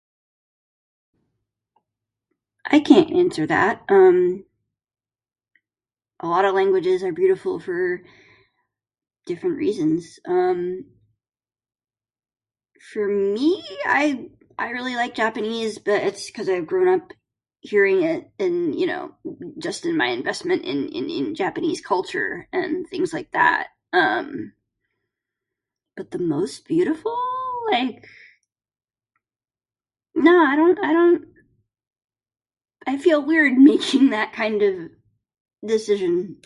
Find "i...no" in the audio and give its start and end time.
27.73-30.37